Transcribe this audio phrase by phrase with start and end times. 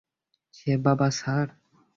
[0.53, 1.47] সে বোবা, স্যার।